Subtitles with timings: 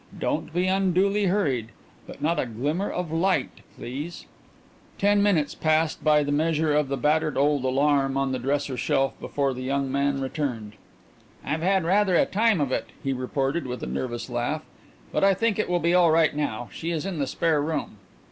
[0.17, 1.67] Don't be unduly hurried,
[2.07, 4.25] but not a glimmer of a light, please."
[4.97, 9.13] Ten minutes passed by the measure of the battered old alarum on the dresser shelf
[9.19, 10.73] before the young man returned.
[11.45, 14.63] "I've had rather a time of it," he reported, with a nervous laugh,
[15.11, 16.69] "but I think it will be all right now.
[16.73, 17.97] She is in the spare room."